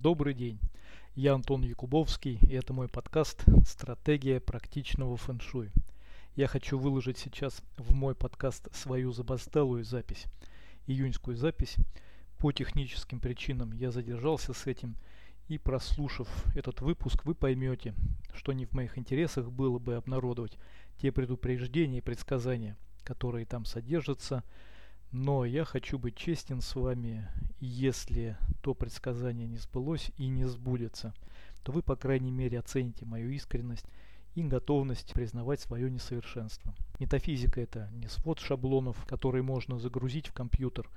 Добрый 0.00 0.32
день. 0.32 0.60
Я 1.16 1.34
Антон 1.34 1.62
Якубовский, 1.62 2.38
и 2.42 2.52
это 2.54 2.72
мой 2.72 2.86
подкаст 2.86 3.42
«Стратегия 3.66 4.38
практичного 4.38 5.16
фэншуй». 5.16 5.72
Я 6.36 6.46
хочу 6.46 6.78
выложить 6.78 7.18
сейчас 7.18 7.64
в 7.76 7.94
мой 7.94 8.14
подкаст 8.14 8.72
свою 8.72 9.10
забастелую 9.10 9.82
запись, 9.82 10.26
июньскую 10.86 11.36
запись. 11.36 11.74
По 12.38 12.52
техническим 12.52 13.18
причинам 13.18 13.72
я 13.72 13.90
задержался 13.90 14.52
с 14.52 14.68
этим, 14.68 14.94
и 15.48 15.58
прослушав 15.58 16.28
этот 16.54 16.80
выпуск, 16.80 17.24
вы 17.24 17.34
поймете, 17.34 17.92
что 18.34 18.52
не 18.52 18.66
в 18.66 18.74
моих 18.74 18.98
интересах 18.98 19.50
было 19.50 19.80
бы 19.80 19.96
обнародовать 19.96 20.58
те 21.02 21.10
предупреждения 21.10 21.98
и 21.98 22.02
предсказания, 22.02 22.76
которые 23.02 23.46
там 23.46 23.64
содержатся, 23.64 24.44
но 25.10 25.44
я 25.44 25.64
хочу 25.64 25.98
быть 25.98 26.14
честен 26.14 26.60
с 26.60 26.76
вами, 26.76 27.26
если 27.58 28.36
то 28.60 28.74
предсказание 28.74 29.46
не 29.46 29.56
сбылось 29.58 30.10
и 30.16 30.28
не 30.28 30.44
сбудется, 30.44 31.14
то 31.62 31.72
вы, 31.72 31.82
по 31.82 31.96
крайней 31.96 32.30
мере, 32.30 32.58
оцените 32.58 33.04
мою 33.04 33.30
искренность 33.30 33.86
и 34.34 34.42
готовность 34.42 35.12
признавать 35.12 35.60
свое 35.60 35.90
несовершенство. 35.90 36.74
Метафизика– 36.98 37.60
это 37.62 37.88
не 37.92 38.08
свод 38.08 38.38
шаблонов, 38.38 39.04
которые 39.06 39.42
можно 39.42 39.78
загрузить 39.78 40.28
в 40.28 40.32
компьютер, 40.32 40.88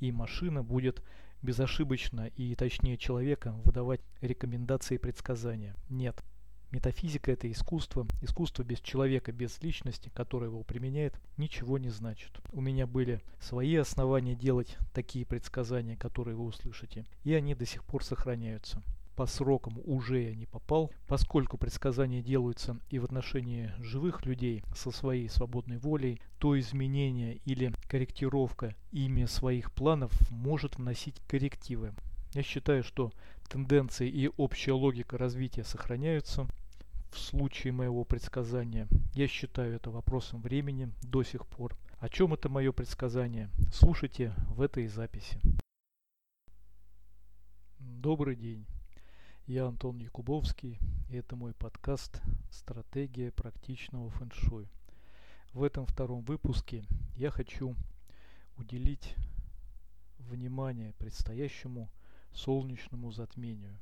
и 0.00 0.12
машина 0.12 0.62
будет 0.62 1.02
безошибочно 1.42 2.26
и 2.36 2.54
точнее 2.54 2.98
человека 2.98 3.52
выдавать 3.64 4.00
рекомендации 4.20 4.96
и 4.96 4.98
предсказания. 4.98 5.74
Нет, 5.88 6.22
Метафизика– 6.70 7.32
это 7.32 7.50
искусство. 7.50 8.06
Искусство 8.22 8.62
без 8.62 8.78
человека, 8.80 9.32
без 9.32 9.60
личности, 9.60 10.08
которая 10.14 10.50
его 10.50 10.62
применяет, 10.62 11.20
ничего 11.36 11.78
не 11.78 11.90
значит. 11.90 12.30
У 12.52 12.60
меня 12.60 12.86
были 12.86 13.20
свои 13.40 13.74
основания 13.74 14.36
делать 14.36 14.76
такие 14.94 15.26
предсказания, 15.26 15.96
которые 15.96 16.36
вы 16.36 16.44
услышите, 16.44 17.06
и 17.24 17.34
они 17.34 17.56
до 17.56 17.66
сих 17.66 17.84
пор 17.84 18.04
сохраняются. 18.04 18.82
По 19.16 19.26
срокам 19.26 19.80
уже 19.84 20.22
я 20.22 20.34
не 20.34 20.46
попал, 20.46 20.92
поскольку 21.08 21.58
предсказания 21.58 22.22
делаются 22.22 22.78
и 22.88 23.00
в 23.00 23.04
отношении 23.04 23.72
живых 23.80 24.24
людей 24.24 24.62
со 24.74 24.92
своей 24.92 25.28
свободной 25.28 25.78
волей, 25.78 26.22
то 26.38 26.58
изменение 26.58 27.40
или 27.44 27.74
корректировка 27.88 28.76
ими 28.92 29.24
своих 29.24 29.72
планов 29.72 30.12
может 30.30 30.76
вносить 30.76 31.20
коррективы. 31.26 31.92
Я 32.32 32.44
считаю, 32.44 32.84
что 32.84 33.12
тенденции 33.48 34.08
и 34.08 34.30
общая 34.36 34.72
логика 34.72 35.18
развития 35.18 35.64
сохраняются, 35.64 36.46
в 37.10 37.18
случае 37.18 37.72
моего 37.72 38.04
предсказания. 38.04 38.88
Я 39.14 39.26
считаю 39.26 39.74
это 39.74 39.90
вопросом 39.90 40.40
времени 40.40 40.92
до 41.02 41.22
сих 41.22 41.46
пор. 41.46 41.76
О 41.98 42.08
чем 42.08 42.34
это 42.34 42.48
мое 42.48 42.72
предсказание? 42.72 43.50
Слушайте 43.72 44.32
в 44.48 44.60
этой 44.60 44.86
записи. 44.86 45.40
Добрый 47.78 48.36
день. 48.36 48.64
Я 49.46 49.66
Антон 49.66 49.98
Якубовский, 49.98 50.78
и 51.08 51.16
это 51.16 51.34
мой 51.34 51.52
подкаст 51.52 52.22
«Стратегия 52.50 53.32
практичного 53.32 54.10
фэншуй». 54.10 54.68
В 55.52 55.64
этом 55.64 55.86
втором 55.86 56.22
выпуске 56.22 56.84
я 57.16 57.30
хочу 57.30 57.74
уделить 58.56 59.16
внимание 60.18 60.92
предстоящему 60.92 61.90
солнечному 62.32 63.10
затмению, 63.10 63.76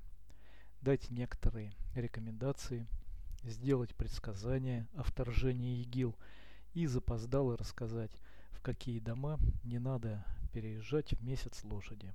дать 0.81 1.11
некоторые 1.11 1.75
рекомендации– 1.95 2.87
сделать 3.45 3.95
предсказание 3.95 4.87
о 4.95 5.03
вторжении 5.03 5.83
ИГИЛ 5.83 6.15
и 6.75 6.87
запоздало 6.87 7.57
рассказать, 7.57 8.11
в 8.51 8.61
какие 8.61 9.01
дома 9.01 9.39
не 9.65 9.79
надо 9.79 10.25
переезжать 10.53 11.13
в 11.13 11.23
месяц 11.25 11.65
лошади. 11.65 12.13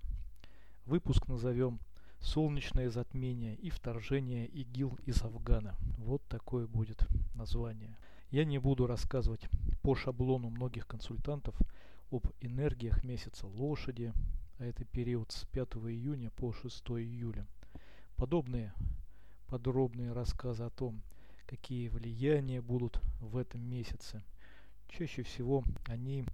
Выпуск 0.86 1.28
назовем 1.28 1.80
«Солнечное 2.20 2.90
затмение 2.90 3.56
и 3.56 3.70
вторжение 3.70 4.48
ИГИЛ 4.48 5.00
из 5.06 5.22
Афгана». 5.24 5.76
Вот 5.98 6.22
такое 6.28 6.68
будет 6.68 7.08
название. 7.36 7.98
Я 8.32 8.46
не 8.46 8.58
буду 8.58 8.88
рассказывать 8.88 9.48
по 9.82 9.96
шаблону 9.96 10.50
многих 10.50 10.88
консультантов 10.88 11.56
об 12.12 12.28
энергиях 12.42 13.04
месяца 13.04 13.48
лошади, 13.48 14.14
а 14.60 14.66
это 14.66 14.86
период 14.86 15.32
с 15.32 15.46
5 15.46 15.76
июня 15.88 16.32
по 16.32 16.52
6 16.54 16.84
июля. 16.92 17.46
Подобные 18.16 18.74
подробные 19.54 20.14
рассказы 20.14 20.64
о 20.64 20.72
том, 20.72 21.04
какие 21.46 21.88
влияния 21.88 22.62
будут 22.62 23.00
в 23.20 23.38
этом 23.38 23.62
месяце. 23.62 24.24
Чаще 24.88 25.24
всего 25.24 25.64
они 25.86 26.26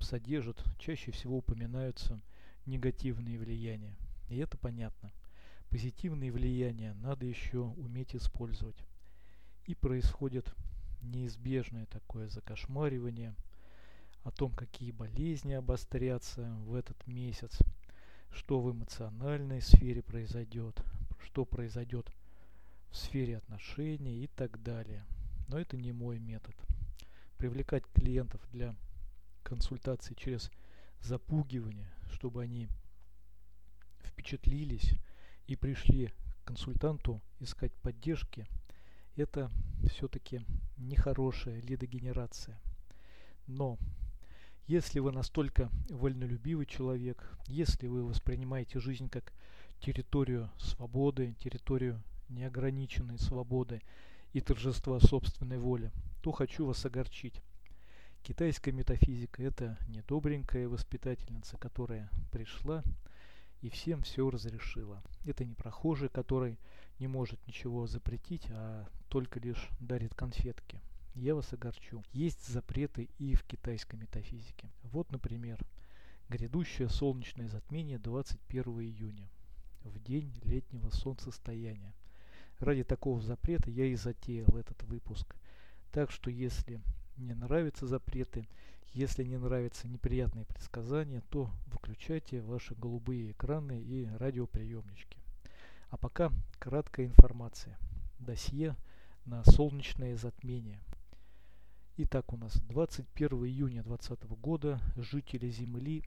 содержат, 0.00 0.62
чаще 0.78 1.10
всего 1.10 1.38
упоминаются 1.38 2.20
негативные 2.66 3.38
влияния. 3.38 3.96
И 4.28 4.36
это 4.36 4.56
понятно. 4.56 5.12
Позитивные 5.70 6.32
влияния 6.32 6.94
надо 6.94 7.26
еще 7.26 7.60
уметь 7.60 8.14
использовать. 8.14 8.76
И 9.66 9.74
происходит 9.74 10.54
неизбежное 11.02 11.86
такое 11.86 12.28
закошмаривание 12.28 13.34
о 14.24 14.30
том, 14.30 14.52
какие 14.52 14.90
болезни 14.90 15.52
обострятся 15.52 16.42
в 16.66 16.74
этот 16.74 17.06
месяц, 17.06 17.58
что 18.30 18.60
в 18.60 18.70
эмоциональной 18.72 19.60
сфере 19.60 20.02
произойдет, 20.02 20.82
что 21.22 21.44
произойдет 21.44 22.10
в 22.90 22.96
сфере 22.96 23.36
отношений 23.36 24.24
и 24.24 24.26
так 24.26 24.62
далее. 24.62 25.04
Но 25.48 25.58
это 25.58 25.76
не 25.76 25.92
мой 25.92 26.18
метод. 26.18 26.54
Привлекать 27.36 27.84
клиентов 27.94 28.40
для 28.52 28.74
консультации 29.42 30.14
через 30.14 30.50
запугивание, 31.00 31.90
чтобы 32.12 32.42
они 32.42 32.68
впечатлились 34.02 34.94
и 35.46 35.56
пришли 35.56 36.12
к 36.42 36.48
консультанту 36.48 37.22
искать 37.40 37.72
поддержки, 37.74 38.46
это 39.16 39.50
все-таки 39.88 40.42
нехорошая 40.76 41.60
лидогенерация. 41.60 42.60
Но 43.46 43.78
если 44.66 44.98
вы 44.98 45.12
настолько 45.12 45.70
вольнолюбивый 45.88 46.66
человек, 46.66 47.26
если 47.46 47.86
вы 47.86 48.04
воспринимаете 48.04 48.80
жизнь 48.80 49.08
как 49.08 49.32
территорию 49.80 50.50
свободы, 50.58 51.34
территорию 51.40 52.02
неограниченной 52.28 53.18
свободы 53.18 53.82
и 54.32 54.40
торжества 54.40 55.00
собственной 55.00 55.58
воли, 55.58 55.92
то 56.22 56.32
хочу 56.32 56.66
вас 56.66 56.84
огорчить. 56.84 57.40
Китайская 58.22 58.72
метафизика– 58.72 59.42
это 59.44 59.78
недобренькая 59.88 60.68
воспитательница, 60.68 61.56
которая 61.56 62.10
пришла 62.30 62.82
и 63.62 63.70
всем 63.70 64.02
все 64.02 64.28
разрешила. 64.28 65.02
Это 65.24 65.44
не 65.44 65.54
прохожий, 65.54 66.08
который 66.08 66.58
не 66.98 67.08
может 67.08 67.44
ничего 67.46 67.86
запретить, 67.86 68.46
а 68.50 68.86
только 69.08 69.40
лишь 69.40 69.68
дарит 69.80 70.14
конфетки. 70.14 70.80
Я 71.14 71.34
вас 71.34 71.52
огорчу. 71.52 72.02
Есть 72.12 72.46
запреты 72.46 73.08
и 73.18 73.34
в 73.34 73.42
китайской 73.44 73.96
метафизике. 73.96 74.70
Вот, 74.82 75.10
например, 75.10 75.58
грядущее 76.28 76.88
солнечное 76.88 77.48
затмение 77.48 77.98
21 77.98 78.80
июня, 78.80 79.28
в 79.82 79.98
день 79.98 80.32
летнего 80.44 80.90
солнцестояния. 80.90 81.94
Ради 82.60 82.82
такого 82.82 83.20
запрета 83.20 83.70
я 83.70 83.86
и 83.86 83.94
затеял 83.94 84.48
этот 84.56 84.82
выпуск. 84.84 85.34
Так 85.92 86.10
что 86.10 86.30
если 86.30 86.80
не 87.16 87.34
нравятся 87.34 87.86
запреты, 87.86 88.48
если 88.92 89.22
не 89.24 89.38
нравятся 89.38 89.86
неприятные 89.86 90.44
предсказания, 90.44 91.22
то 91.30 91.50
выключайте 91.66 92.40
ваши 92.40 92.74
голубые 92.74 93.32
экраны 93.32 93.80
и 93.80 94.08
радиоприемнички. 94.16 95.18
А 95.90 95.96
пока 95.96 96.30
краткая 96.58 97.06
информация. 97.06 97.78
Досье 98.18 98.76
на 99.24 99.44
солнечное 99.44 100.16
затмение. 100.16 100.80
Итак, 101.98 102.32
у 102.32 102.36
нас 102.36 102.60
21 102.68 103.44
июня 103.44 103.82
2020 103.82 104.24
года 104.40 104.80
жители 104.96 105.48
Земли 105.50 106.02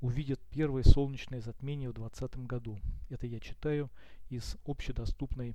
увидят 0.00 0.40
первое 0.50 0.82
солнечное 0.82 1.40
затмение 1.40 1.90
в 1.90 1.94
2020 1.94 2.46
году. 2.46 2.78
Это 3.08 3.26
я 3.26 3.40
читаю 3.40 3.90
из 4.28 4.56
общедоступной 4.66 5.54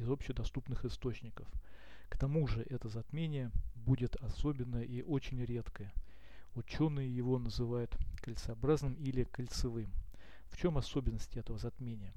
из 0.00 0.10
общедоступных 0.10 0.84
источников. 0.84 1.46
К 2.08 2.16
тому 2.16 2.46
же 2.46 2.62
это 2.68 2.88
затмение 2.88 3.50
будет 3.74 4.16
особенное 4.16 4.82
и 4.82 5.02
очень 5.02 5.44
редкое. 5.44 5.92
Ученые 6.54 7.14
его 7.14 7.38
называют 7.38 7.96
кольцеобразным 8.16 8.94
или 8.94 9.24
кольцевым. 9.24 9.92
В 10.48 10.56
чем 10.56 10.78
особенность 10.78 11.36
этого 11.36 11.58
затмения? 11.58 12.12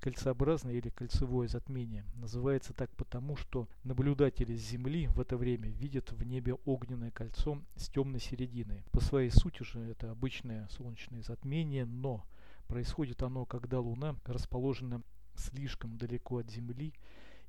Кольцеобразное 0.00 0.74
или 0.74 0.90
кольцевое 0.90 1.48
затмение 1.48 2.04
называется 2.16 2.72
так 2.74 2.90
потому, 2.96 3.36
что 3.36 3.68
наблюдатели 3.84 4.54
с 4.56 4.68
Земли 4.68 5.06
в 5.06 5.20
это 5.20 5.36
время 5.36 5.68
видят 5.68 6.12
в 6.12 6.22
небе 6.22 6.54
огненное 6.64 7.10
кольцо 7.10 7.62
с 7.76 7.88
темной 7.88 8.20
серединой. 8.20 8.84
По 8.90 9.00
своей 9.00 9.30
сути 9.30 9.62
же 9.62 9.80
это 9.80 10.10
обычное 10.10 10.68
солнечное 10.68 11.22
затмение, 11.22 11.86
но 11.86 12.26
происходит 12.66 13.22
оно, 13.22 13.46
когда 13.46 13.80
Луна 13.80 14.16
расположена 14.24 15.02
слишком 15.36 15.96
далеко 15.98 16.38
от 16.38 16.50
Земли 16.50 16.92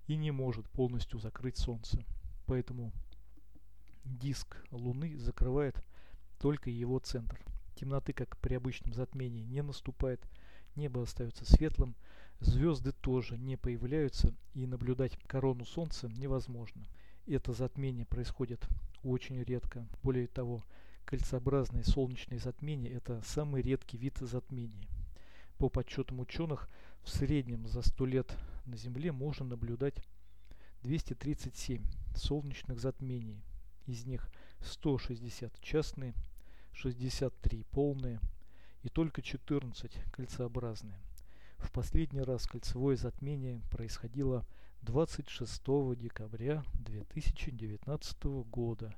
и 0.07 0.16
не 0.16 0.31
может 0.31 0.69
полностью 0.69 1.19
закрыть 1.19 1.57
Солнце. 1.57 2.04
Поэтому 2.45 2.92
диск 4.06 4.57
Луны 4.72 5.18
закрывает 5.18 5.84
только 6.39 6.69
его 6.69 7.00
центр. 7.00 7.39
Темноты, 7.75 8.13
как 8.13 8.38
при 8.38 8.56
обычном 8.56 8.94
затмении, 8.94 9.44
не 9.44 9.62
наступает, 9.62 10.22
небо 10.75 11.04
остается 11.04 11.45
светлым, 11.45 11.95
звезды 12.39 12.92
тоже 12.92 13.38
не 13.38 13.57
появляются 13.57 14.34
и 14.54 14.66
наблюдать 14.66 15.18
корону 15.28 15.66
солнца 15.66 16.07
невозможно. 16.07 16.86
Это 17.25 17.54
затмение 17.54 18.06
происходит 18.06 18.68
очень 19.04 19.44
редко. 19.44 19.86
Более 20.01 20.28
того, 20.28 20.63
кольцеобразные 21.06 21.84
солнечные 21.84 22.39
затмения– 22.39 22.92
это 22.95 23.22
самый 23.25 23.62
редкий 23.62 23.98
вид 23.98 24.18
затмений. 24.19 24.88
По 25.57 25.69
подсчетам 25.69 26.19
ученых, 26.19 26.69
в 27.01 27.09
среднем 27.09 27.68
за 27.68 27.81
100 27.81 28.06
лет 28.06 28.38
на 28.65 28.77
Земле 28.77 29.12
можно 29.12 29.45
наблюдать 29.45 30.04
237 30.83 31.83
солнечных 32.15 32.80
затмений. 32.80 33.44
Из 33.86 34.06
них 34.06 34.30
160 34.62 35.59
частные, 35.62 36.13
63 36.74 37.63
полные 37.71 38.19
и 38.83 38.89
только 38.89 39.21
14 39.21 39.92
кольцеобразные. 40.12 41.00
В 41.57 41.71
последний 41.71 42.21
раз 42.21 42.45
кольцевое 42.45 42.95
затмение 42.95 43.62
происходило 43.71 44.45
26 44.83 45.63
декабря 45.98 46.63
2019 46.75 48.24
года. 48.50 48.95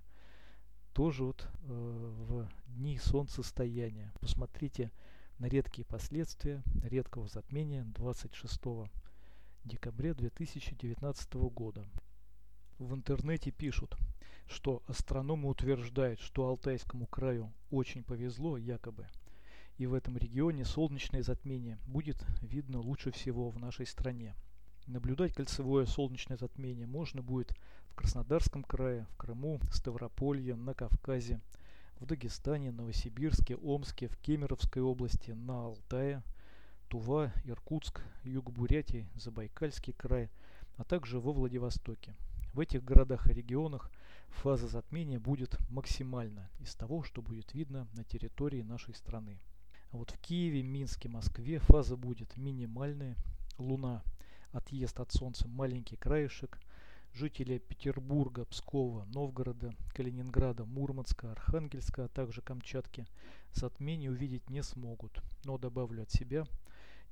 Тоже 0.94 1.24
вот 1.24 1.48
э, 1.48 1.68
в 1.68 2.50
дни 2.68 2.98
солнцестояния. 2.98 4.12
Посмотрите 4.20 4.92
на 5.40 5.46
редкие 5.46 5.86
последствия 5.86 6.62
редкого 6.84 7.30
затмения 7.30 7.86
26 7.96 8.60
декабря 9.64 10.14
2019 10.14 11.34
года. 11.34 11.86
В 12.78 12.94
интернете 12.94 13.50
пишут, 13.52 13.96
что 14.48 14.84
астрономы 14.88 15.48
утверждают, 15.48 16.20
что 16.20 16.46
Алтайскому 16.46 17.08
краю 17.08 17.54
очень 17.72 18.04
повезло 18.04 18.58
якобы, 18.58 19.08
и 19.78 19.86
в 19.86 19.94
этом 19.94 20.18
регионе 20.18 20.66
солнечное 20.66 21.24
затмение 21.24 21.78
будет 21.88 22.22
видно 22.42 22.82
лучше 22.82 23.12
всего 23.12 23.50
в 23.50 23.60
нашей 23.60 23.86
стране. 23.86 24.36
Наблюдать 24.88 25.34
кольцевое 25.34 25.86
солнечное 25.86 26.38
затмение 26.38 26.86
можно 26.86 27.22
будет 27.22 27.54
в 27.92 27.96
Краснодарском 27.96 28.64
крае, 28.64 29.06
в 29.12 29.16
Крыму, 29.16 29.62
Ставрополье, 29.72 30.56
на 30.56 30.74
Кавказе, 30.74 31.40
в 32.00 32.06
Дагестане, 32.06 32.72
Новосибирске, 32.72 33.56
Омске, 33.56 34.07
в 34.07 34.18
Кемеровской 34.18 34.81
области, 34.81 35.31
на 35.31 35.66
Алтае, 35.66 36.24
Тува, 36.88 37.31
Иркутск, 37.46 38.01
Юг 38.24 38.51
Бурятии, 38.51 39.07
Забайкальский 39.16 39.94
край, 39.94 40.30
а 40.78 40.84
также 40.84 41.19
во 41.19 41.34
Владивостоке. 41.34 42.16
В 42.54 42.60
этих 42.62 42.84
городах 42.84 43.30
и 43.30 43.34
регионах 43.34 43.92
фаза 44.30 44.68
затмения 44.68 45.19
будет 45.19 45.57
максимальна 45.69 46.50
из 46.60 46.74
того, 46.74 47.04
что 47.04 47.22
будет 47.22 47.54
видно 47.54 47.88
на 47.94 48.04
территории 48.04 48.62
нашей 48.62 48.95
страны. 48.95 49.40
А 49.92 49.98
вот 49.98 50.12
в 50.12 50.19
Киеве, 50.19 50.63
Минске, 50.63 51.10
Москве 51.10 51.60
фаза 51.60 51.95
будет 51.98 52.38
минимальная. 52.38 53.16
Луна, 53.57 54.04
отъезд 54.52 55.00
от 55.00 55.12
Солнца, 55.12 55.48
маленький 55.48 55.98
краешек. 55.98 56.60
Жители 57.14 57.58
Петербурга, 57.58 58.46
Пскова, 58.46 59.06
Новгорода, 59.06 59.74
Калининграда, 59.94 60.66
Мурманска, 60.66 61.32
Архангельска, 61.32 62.06
а 62.06 62.08
также 62.08 62.42
Камчатки 62.42 63.06
затмение 63.54 64.12
увидеть 64.12 64.50
не 64.50 64.64
смогут. 64.64 65.22
Но 65.44 65.58
добавлю 65.58 66.04
от 66.04 66.12
себя, 66.12 66.46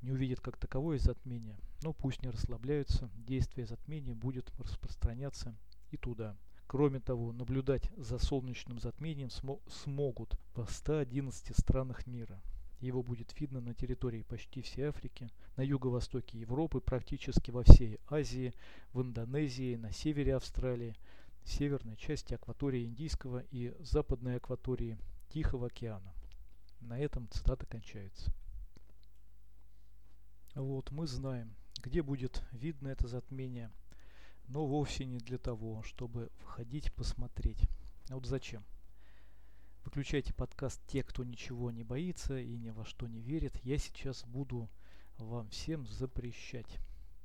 не 0.02 0.12
увидят 0.12 0.40
как 0.40 0.58
таковое 0.58 1.00
затмение, 1.00 1.58
но 1.82 1.94
пусть 1.94 2.22
не 2.22 2.30
расслабляются, 2.30 3.10
действие 3.16 3.66
затмения 3.66 4.14
будет 4.14 4.52
распространяться 4.60 5.56
и 5.92 5.98
туда. 5.98 6.38
Кроме 6.68 7.00
того, 7.00 7.32
наблюдать 7.32 7.90
за 7.96 8.20
солнечным 8.20 8.80
затмением 8.80 9.30
смо 9.30 9.60
смогут 9.68 10.38
в 10.54 10.70
111 10.70 11.58
странах 11.58 12.06
мира. 12.06 12.42
Его 12.80 13.02
будет 13.02 13.40
видно 13.40 13.60
на 13.60 13.74
территории 13.74 14.22
почти 14.22 14.62
всей 14.62 14.84
Африки, 14.84 15.30
на 15.56 15.62
юго-востоке 15.62 16.38
Европы, 16.38 16.80
практически 16.80 17.50
во 17.50 17.64
всей 17.64 18.00
Азии, 18.08 18.54
в 18.94 19.02
Индонезии, 19.02 19.76
на 19.76 19.92
севере 19.92 20.36
Австралии, 20.36 20.96
северной 21.44 21.96
части 21.96 22.36
акватории 22.36 22.86
Индийского 22.86 23.44
и 23.52 23.74
западной 23.80 24.36
акватории 24.36 24.98
Тихого 25.30 25.68
океана. 25.68 26.14
На 26.82 27.00
этом 27.00 27.28
цитата 27.30 27.66
кончается. 27.66 28.32
Вот, 30.54 30.92
мы 30.92 31.08
знаем, 31.08 31.56
где 31.82 32.02
будет 32.02 32.44
видно 32.52 32.90
это 32.90 33.08
затмение, 33.08 33.72
но 34.48 34.66
вовсе 34.66 35.06
не 35.06 35.20
для 35.20 35.38
того, 35.38 35.82
чтобы 35.84 36.30
входить 36.40 36.94
посмотреть. 36.94 37.62
А 38.10 38.16
вот 38.16 38.26
зачем? 38.26 38.64
Выключайте 39.88 40.34
подкаст 40.34 40.81
те, 40.88 41.01
кто 41.01 41.24
ничего 41.24 41.72
не 41.72 41.81
боится 41.81 42.38
и 42.38 42.57
ни 42.57 42.72
во 42.72 42.84
что 42.84 43.07
не 43.07 43.22
верит. 43.22 43.56
Я 43.63 43.78
сейчас 43.78 44.25
буду 44.25 44.69
вам 45.18 45.48
всем 45.48 45.88
запрещать. 45.88 46.80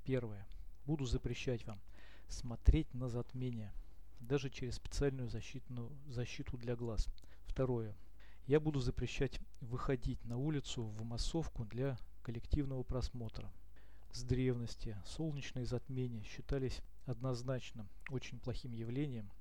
Первое. 0.05 0.47
Буду 0.87 1.05
запрещать 1.05 1.67
вам 1.67 1.81
смотреть 2.29 2.95
на 2.95 3.09
затмение, 3.09 3.73
даже 4.21 4.49
через 4.49 4.77
специальную 4.77 5.29
защитную, 5.29 5.91
защиту 6.07 6.57
для 6.57 6.77
глаз. 6.77 7.09
Второе. 7.47 7.97
Я 8.47 8.61
буду 8.61 8.79
запрещать 8.79 9.41
выходить 9.61 10.25
на 10.25 10.37
улицу 10.37 10.85
в 10.85 11.03
массовку 11.03 11.65
для 11.65 11.99
коллективного 12.23 12.85
просмотра. 12.85 13.53
С 14.13 14.23
древности 14.23 14.97
солнечные 15.05 15.67
затмения 15.67 16.23
считались 16.23 16.81
однозначно 17.07 17.89
очень 18.09 18.39
плохим 18.39 18.71
явлением. 18.71 19.33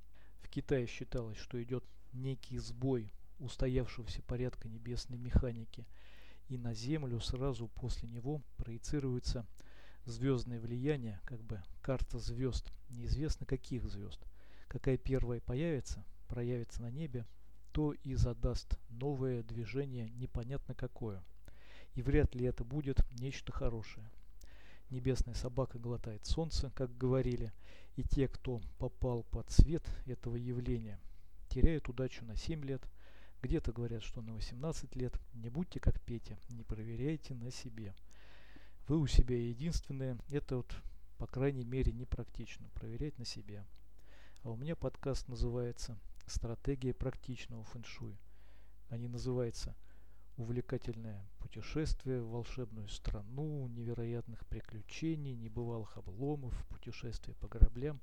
В 0.42 0.50
Китае 0.50 0.88
считалось, 0.88 1.38
что 1.38 1.62
идет 1.62 1.84
некий 2.14 2.58
сбой 2.58 3.14
устоявшегося 3.40 4.22
порядка 4.24 4.68
небесной 4.68 5.18
механики, 5.18 5.86
и 6.48 6.58
на 6.58 6.74
Землю 6.74 7.20
сразу 7.20 7.68
после 7.68 8.10
него 8.10 8.42
проецируется 8.58 9.46
звездное 10.06 10.60
влияние, 10.60 11.20
как 11.26 11.42
бы 11.44 11.62
карта 11.82 12.20
звезд, 12.20 12.72
неизвестно 12.90 13.46
каких 13.46 13.86
звезд. 13.86 14.20
Какая 14.68 14.98
первая 14.98 15.40
появится, 15.42 16.04
проявится 16.28 16.82
на 16.82 16.92
небе, 16.92 17.26
то 17.72 17.94
и 17.94 18.16
задаст 18.16 18.78
новое 18.90 19.44
движение 19.44 20.10
непонятно 20.10 20.76
какое– 20.76 21.24
и 21.96 22.02
вряд 22.02 22.36
ли 22.36 22.46
это 22.46 22.64
будет 22.64 23.00
нечто 23.20 23.52
хорошее. 23.52 24.10
Небесная 24.90 25.34
собака 25.34 25.80
глотает 25.80 26.26
солнце, 26.26 26.72
как 26.76 26.96
говорили, 26.98 27.52
и 27.96 28.04
те, 28.04 28.28
кто 28.28 28.62
попал 28.78 29.24
под 29.24 29.50
свет 29.52 29.84
этого 30.06 30.36
явления, 30.36 31.00
теряют 31.52 31.90
удачу 31.90 32.24
на 32.26 32.38
7 32.38 32.64
лет, 32.64 32.82
где-то 33.42 33.74
говорят, 33.74 34.04
что 34.04 34.22
на 34.22 34.34
18 34.34 34.96
лет. 34.96 35.20
Не 35.34 35.50
будьте 35.50 35.80
как 35.80 36.00
Петя, 36.02 36.38
не 36.50 36.64
проверяйте 36.64 37.34
на 37.34 37.52
себе. 37.52 37.94
Вы 38.88 38.98
у 38.98 39.08
себя 39.08 39.38
единственные, 39.38 40.18
это 40.30 40.58
вот, 40.58 40.74
по 41.18 41.28
крайней 41.28 41.66
мере, 41.66 41.92
непрактично, 41.92 42.70
проверять 42.70 43.18
на 43.20 43.26
себе. 43.26 43.66
А 44.44 44.52
у 44.52 44.56
меня 44.56 44.76
подкаст 44.76 45.28
называется 45.28 46.00
«Стратегия 46.26 46.94
практичного 46.94 47.64
фэншуй». 47.66 48.18
Они 48.90 49.08
называются 49.08 49.76
увлекательное 50.38 51.28
путешествие 51.40 52.22
в 52.22 52.30
волшебную 52.30 52.88
страну, 52.88 53.68
невероятных 53.68 54.46
приключений, 54.48 55.36
небывалых 55.36 55.98
обломов, 55.98 56.66
путешествия 56.68 57.36
по 57.36 57.48
кораблям. 57.48 58.00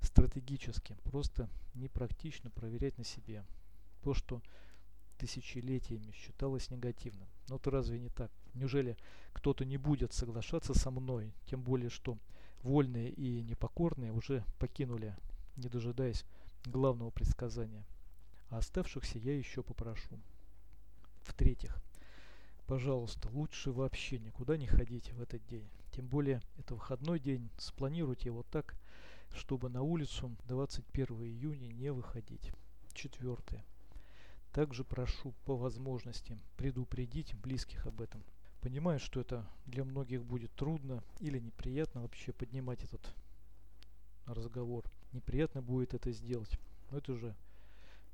Стратегически, 0.00 0.96
просто 1.04 1.48
непрактично 1.74 2.50
проверять 2.50 2.98
на 2.98 3.04
себе. 3.04 3.44
То, 4.02 4.14
что 4.14 4.40
тысячелетиями 5.18 6.12
считалось 6.12 6.70
негативным. 6.70 7.28
Но 7.48 7.56
это 7.56 7.70
разве 7.70 7.98
не 7.98 8.08
так? 8.08 8.30
Неужели 8.54 8.96
кто-то 9.32 9.64
не 9.64 9.76
будет 9.76 10.12
соглашаться 10.12 10.74
со 10.74 10.90
мной? 10.90 11.32
Тем 11.46 11.62
более, 11.62 11.90
что 11.90 12.18
вольные 12.62 13.10
и 13.10 13.42
непокорные 13.42 14.12
уже 14.12 14.44
покинули, 14.58 15.16
не 15.56 15.68
дожидаясь 15.68 16.24
главного 16.64 17.10
предсказания. 17.10 17.84
А 18.50 18.58
оставшихся 18.58 19.18
я 19.18 19.36
еще 19.36 19.62
попрошу. 19.62 20.18
В-третьих, 21.22 21.76
пожалуйста, 22.66 23.28
лучше 23.30 23.72
вообще 23.72 24.18
никуда 24.18 24.56
не 24.56 24.66
ходите 24.66 25.12
в 25.14 25.20
этот 25.20 25.44
день. 25.46 25.68
Тем 25.92 26.06
более, 26.06 26.40
это 26.58 26.74
выходной 26.74 27.18
день, 27.18 27.50
спланируйте 27.58 28.28
его 28.28 28.42
так, 28.44 28.76
чтобы 29.36 29.68
на 29.68 29.82
улицу 29.82 30.34
21 30.48 31.22
июня 31.24 31.66
не 31.68 31.92
выходить. 31.92 32.52
Четвертое. 32.94 33.64
Также 34.52 34.82
прошу 34.82 35.34
по 35.44 35.54
возможности 35.54 36.38
предупредить 36.56 37.34
близких 37.34 37.86
об 37.86 38.00
этом. 38.00 38.24
Понимаю, 38.62 38.98
что 38.98 39.20
это 39.20 39.46
для 39.66 39.84
многих 39.84 40.24
будет 40.24 40.50
трудно 40.54 41.04
или 41.20 41.38
неприятно 41.38 42.00
вообще 42.00 42.32
поднимать 42.32 42.82
этот 42.82 43.14
разговор. 44.24 44.84
Неприятно 45.12 45.62
будет 45.62 45.92
это 45.92 46.10
сделать. 46.10 46.58
Но 46.90 46.98
это 46.98 47.14
же, 47.14 47.36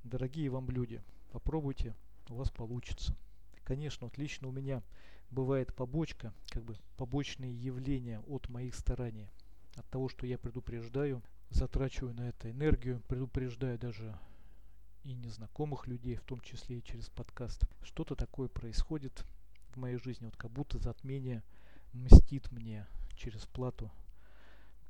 дорогие 0.02 0.50
вам 0.50 0.68
люди, 0.70 1.00
попробуйте 1.30 1.94
у 2.28 2.34
вас 2.34 2.50
получится. 2.50 3.16
Конечно, 3.64 4.08
вот 4.08 4.18
лично 4.18 4.48
у 4.48 4.52
меня 4.52 4.82
бывает 5.30 5.74
побочка, 5.74 6.34
как 6.48 6.64
бы 6.64 6.76
побочные 6.96 7.54
явления 7.54 8.20
от 8.26 8.48
моих 8.48 8.74
стараний. 8.74 9.30
От 9.76 9.88
того, 9.88 10.08
что 10.08 10.26
я 10.26 10.38
предупреждаю, 10.38 11.22
затрачиваю 11.50 12.14
на 12.14 12.28
это 12.28 12.50
энергию, 12.50 13.02
предупреждаю 13.08 13.78
даже 13.78 14.18
и 15.04 15.14
незнакомых 15.14 15.86
людей, 15.86 16.16
в 16.16 16.24
том 16.24 16.40
числе 16.40 16.78
и 16.78 16.82
через 16.82 17.08
подкаст. 17.08 17.64
Что-то 17.82 18.14
такое 18.14 18.48
происходит, 18.48 19.24
в 19.74 19.78
моей 19.78 19.96
жизни, 19.96 20.26
вот 20.26 20.36
как 20.36 20.50
будто 20.50 20.78
затмение 20.78 21.42
мстит 21.92 22.50
мне 22.52 22.86
через 23.16 23.46
плату, 23.46 23.90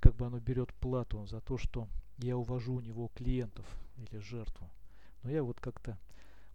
как 0.01 0.17
бы 0.17 0.27
оно 0.27 0.41
берет 0.41 0.75
плату 0.75 1.25
за 1.27 1.41
то, 1.41 1.57
что 1.57 1.89
я 2.19 2.37
увожу 2.37 2.75
у 2.75 2.81
него 2.81 3.11
клиентов 3.15 3.67
или 3.97 4.19
жертву. 4.19 4.69
Но 5.23 5.31
я 5.31 5.43
вот 5.43 5.61
как-то 5.61 5.99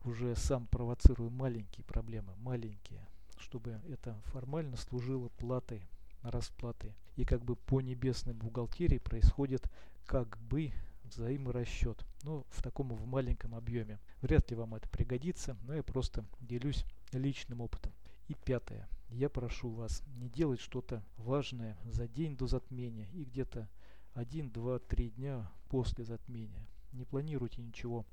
уже 0.03 0.35
сам 0.35 0.67
провоцирую 0.67 1.29
маленькие 1.29 1.85
проблемы, 1.85 2.33
маленькие, 2.37 3.05
чтобы 3.37 3.79
это 3.89 4.15
формально 4.25 4.77
служило 4.77 5.29
платой 5.29 5.81
расплаты. 6.21 6.93
И 7.15 7.25
как 7.25 7.43
бы 7.43 7.55
по 7.55 7.81
небесной 7.81 8.33
бухгалтерии 8.33 8.97
происходит 8.97 9.69
как 10.05 10.37
бы 10.37 10.71
взаиморасчет. 11.03 12.05
Ну, 12.23 12.45
в 12.49 12.61
таком 12.61 12.89
в 12.89 13.05
маленьком 13.05 13.55
объеме. 13.55 13.99
Вряд 14.21 14.49
ли 14.49 14.57
вам 14.57 14.75
это 14.75 14.87
пригодится, 14.89 15.57
но 15.63 15.75
я 15.75 15.83
просто 15.83 16.25
делюсь 16.41 16.85
личным 17.11 17.61
опытом. 17.61 17.93
И 18.27 18.33
пятое. 18.33 18.87
Я 19.09 19.29
прошу 19.29 19.69
вас 19.69 20.03
не 20.17 20.29
делать 20.29 20.59
что-то 20.59 21.03
важное 21.17 21.77
за 21.85 22.07
день 22.07 22.35
до 22.35 22.45
затмения 22.47 23.07
и 23.13 23.23
где-то 23.23 23.69
1, 24.15 24.51
2, 24.51 24.79
3 24.79 25.09
дня 25.11 25.49
после 25.69 26.03
затмения. 26.03 26.67
Не 26.91 27.05
планируйте 27.05 27.61
ничего 27.61 28.05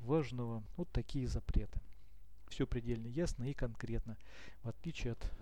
важного. 0.00 0.64
Вот 0.76 0.90
такие 0.90 1.28
запреты. 1.28 1.80
Все 2.48 2.66
предельно 2.66 3.06
ясно 3.06 3.44
и 3.44 3.54
конкретно, 3.54 4.16
в 4.62 4.68
отличие 4.68 5.12
от 5.12 5.32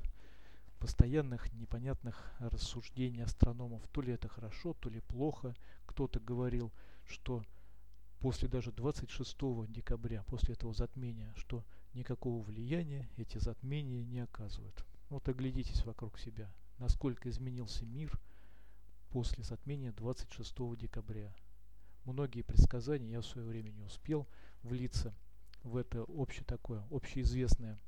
постоянных 0.79 1.53
непонятных 1.53 2.33
рассуждений 2.39 3.23
астрономов. 3.23 3.83
То 3.93 4.01
ли 4.01 4.13
это 4.13 4.29
хорошо, 4.29 4.75
то 4.75 4.89
ли 4.89 5.01
плохо. 5.01 5.55
Кто-то 5.87 6.21
говорил, 6.21 6.73
что 7.07 7.43
после 8.21 8.49
даже 8.49 8.73
26 8.73 9.37
декабря, 9.69 10.23
после 10.25 10.55
этого 10.55 10.75
затмения, 10.75 11.33
что 11.37 11.65
никакого 11.95 12.43
влияния 12.43 13.09
эти 13.17 13.39
затмения 13.39 14.05
не 14.05 14.21
оказывают. 14.21 14.85
Вот 15.09 15.29
оглядитесь 15.29 15.85
вокруг 15.85 16.19
себя, 16.19 16.53
насколько 16.79 17.29
изменился 17.31 17.87
мир 17.87 18.19
после 19.11 19.43
затмения 19.43 19.93
26 19.93 20.77
декабря. 20.77 21.35
Многие 22.05 22.43
предсказания 22.43 23.11
я 23.11 23.21
в 23.21 23.27
свое 23.27 23.47
время 23.47 23.71
не 23.71 23.83
успел 23.83 24.27
влиться 24.63 25.15
в 25.63 25.77
это 25.77 26.05
общее 26.05 26.45
такое, 26.45 26.85
общеизвестное, 26.91 27.79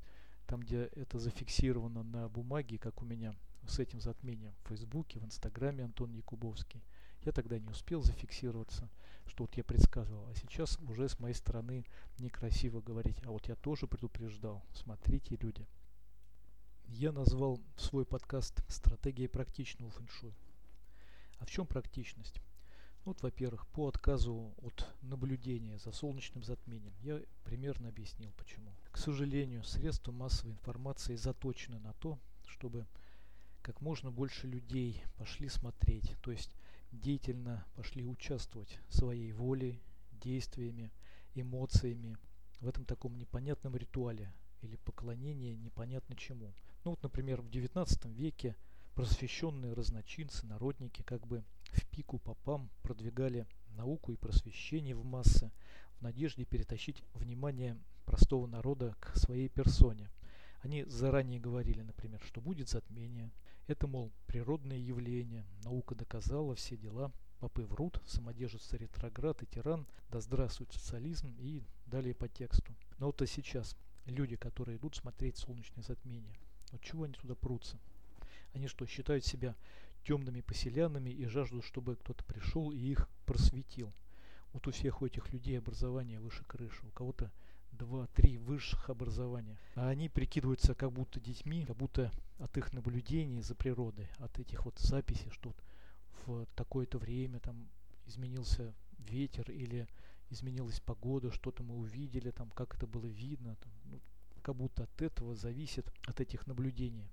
там 0.51 0.59
где 0.59 0.89
это 0.97 1.17
зафиксировано 1.17 2.03
на 2.03 2.27
бумаге, 2.27 2.77
как 2.77 3.01
у 3.01 3.05
меня 3.05 3.33
с 3.69 3.79
этим 3.79 4.01
затмением 4.01 4.53
в 4.61 4.67
Фейсбуке, 4.67 5.17
в 5.21 5.23
Инстаграме 5.23 5.85
Антон 5.85 6.11
Якубовский. 6.11 6.83
Я 7.21 7.31
тогда 7.31 7.57
не 7.57 7.69
успел 7.69 8.01
зафиксироваться, 8.01 8.89
что 9.27 9.45
вот 9.45 9.55
я 9.55 9.63
предсказывал. 9.63 10.27
А 10.27 10.35
сейчас 10.35 10.77
уже 10.89 11.07
с 11.07 11.19
моей 11.19 11.35
стороны 11.35 11.85
некрасиво 12.19 12.81
говорить. 12.81 13.15
А 13.23 13.31
вот 13.31 13.47
я 13.47 13.55
тоже 13.55 13.87
предупреждал. 13.87 14.61
Смотрите, 14.73 15.37
люди. 15.37 15.65
Я 16.89 17.13
назвал 17.13 17.61
свой 17.77 18.05
подкаст 18.05 18.61
«Стратегия 18.69 19.29
практичного 19.29 19.89
фэншуй». 19.91 20.35
А 21.39 21.45
в 21.45 21.49
чем 21.49 21.65
практичность? 21.65 22.41
Вот, 23.03 23.21
во-первых, 23.23 23.65
по 23.67 23.87
отказу 23.87 24.53
от 24.61 24.87
наблюдения 25.01 25.79
за 25.79 25.91
солнечным 25.91 26.43
затмением. 26.43 26.93
Я 27.01 27.19
примерно 27.43 27.89
объяснил 27.89 28.31
почему. 28.37 28.71
К 28.91 28.97
сожалению, 28.97 29.63
средства 29.63 30.11
массовой 30.11 30.51
информации 30.51 31.15
заточены 31.15 31.79
на 31.79 31.93
то, 31.93 32.19
чтобы 32.45 32.85
как 33.63 33.81
можно 33.81 34.11
больше 34.11 34.47
людей 34.47 35.03
пошли 35.17 35.49
смотреть. 35.49 36.15
То 36.21 36.31
есть 36.31 36.51
деятельно 36.91 37.65
пошли 37.75 38.05
участвовать 38.05 38.79
своей 38.89 39.31
волей, 39.31 39.81
действиями, 40.11 40.91
эмоциями 41.33 42.17
в 42.59 42.67
этом 42.67 42.85
таком 42.85 43.17
непонятном 43.17 43.75
ритуале 43.75 44.31
или 44.61 44.75
поклонении 44.75 45.55
непонятно 45.55 46.15
чему. 46.15 46.53
Ну 46.83 46.91
вот, 46.91 47.01
например, 47.01 47.41
в 47.41 47.49
XIX 47.49 48.13
веке 48.13 48.55
просвещенные 48.93 49.73
разночинцы, 49.73 50.45
народники 50.45 51.01
как 51.01 51.25
бы 51.25 51.43
в 51.71 51.85
пику 51.87 52.19
попам 52.19 52.69
продвигали 52.83 53.45
науку 53.75 54.11
и 54.11 54.17
просвещение 54.17 54.95
в 54.95 55.03
массы 55.03 55.51
в 55.99 56.01
надежде 56.01 56.45
перетащить 56.45 57.03
внимание 57.13 57.77
простого 58.05 58.47
народа 58.47 58.95
к 58.99 59.15
своей 59.15 59.49
персоне. 59.49 60.09
Они 60.61 60.83
заранее 60.83 61.39
говорили, 61.39 61.81
например, 61.81 62.21
что 62.25 62.41
будет 62.41 62.69
затмение, 62.69 63.31
это, 63.67 63.87
мол, 63.87 64.11
природное 64.27 64.77
явление, 64.77 65.45
наука 65.63 65.95
доказала 65.95 66.55
все 66.55 66.77
дела, 66.77 67.11
попы 67.39 67.63
врут, 67.63 68.01
самодержится 68.05 68.77
ретроград 68.77 69.41
и 69.41 69.45
тиран, 69.45 69.87
да 70.09 70.19
здравствует 70.19 70.71
социализм 70.73 71.35
и 71.39 71.63
далее 71.85 72.13
по 72.13 72.27
тексту. 72.27 72.75
Но 72.99 73.07
вот 73.07 73.21
и 73.21 73.25
сейчас 73.25 73.75
люди, 74.05 74.35
которые 74.35 74.77
идут 74.77 74.95
смотреть 74.95 75.37
солнечное 75.37 75.83
затмение, 75.83 76.35
вот 76.71 76.81
чего 76.81 77.03
они 77.03 77.13
туда 77.13 77.35
прутся? 77.35 77.79
Они 78.53 78.67
что, 78.67 78.85
считают 78.85 79.25
себя 79.25 79.55
темными 80.03 80.41
поселянами 80.41 81.09
и 81.09 81.25
жаждут, 81.25 81.63
чтобы 81.65 81.95
кто-то 81.95 82.23
пришел 82.25 82.71
и 82.71 82.77
их 82.77 83.09
просветил? 83.25 83.91
Вот 84.53 84.67
у 84.67 84.71
всех 84.71 85.01
у 85.01 85.05
этих 85.05 85.31
людей 85.31 85.57
образование 85.57 86.19
выше 86.19 86.43
крыши, 86.45 86.85
у 86.85 86.91
кого-то 86.91 87.31
два, 87.71 88.07
три 88.07 88.37
высших 88.37 88.89
образования. 88.89 89.57
А 89.75 89.89
они 89.89 90.09
прикидываются 90.09 90.75
как 90.75 90.91
будто 90.91 91.19
детьми, 91.19 91.65
как 91.65 91.77
будто 91.77 92.11
от 92.39 92.57
их 92.57 92.73
наблюдений 92.73 93.41
за 93.41 93.55
природой, 93.55 94.07
от 94.17 94.39
этих 94.39 94.65
вот 94.65 94.77
записей, 94.79 95.29
что 95.31 95.55
в 96.25 96.45
такое-то 96.55 96.97
время 96.97 97.39
там 97.39 97.69
изменился 98.05 98.73
ветер 98.99 99.49
или 99.49 99.87
изменилась 100.29 100.79
погода, 100.79 101.31
что-то 101.31 101.63
мы 101.63 101.75
увидели, 101.75 102.31
там, 102.31 102.49
как 102.51 102.75
это 102.75 102.87
было 102.87 103.05
видно, 103.05 103.55
там, 103.57 103.71
ну, 103.85 103.99
как 104.41 104.55
будто 104.55 104.83
от 104.83 105.01
этого 105.01 105.35
зависит, 105.35 105.91
от 106.05 106.19
этих 106.19 106.47
наблюдений, 106.47 107.09